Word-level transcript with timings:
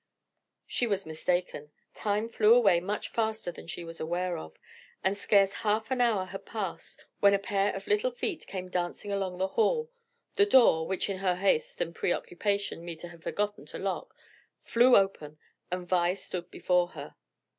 She 0.65 0.87
was 0.87 1.05
mistaken. 1.05 1.69
Time 1.93 2.27
flew 2.27 2.55
away 2.55 2.79
much 2.79 3.09
faster 3.09 3.51
than 3.51 3.67
she 3.67 3.83
was 3.83 3.99
aware 3.99 4.35
of, 4.35 4.57
and 5.03 5.15
scarce 5.15 5.53
half 5.53 5.91
an 5.91 6.01
hour 6.01 6.25
had 6.25 6.43
passed 6.43 7.05
when 7.19 7.35
a 7.35 7.37
pair 7.37 7.71
of 7.75 7.85
little 7.85 8.09
feet 8.09 8.47
came 8.47 8.67
dancing 8.67 9.11
along 9.11 9.37
the 9.37 9.49
hall, 9.49 9.91
the 10.37 10.45
door 10.47 10.87
which 10.87 11.07
in 11.07 11.17
her 11.17 11.35
haste 11.35 11.81
and 11.81 11.93
pre 11.93 12.11
occupation 12.11 12.83
Meta 12.83 13.09
had 13.09 13.21
forgotten 13.21 13.67
to 13.67 13.77
lock 13.77 14.15
flew 14.63 14.95
open, 14.95 15.37
and 15.69 15.87
Vi 15.87 16.15
stood 16.15 16.49
before 16.49 16.87
her. 16.93 17.15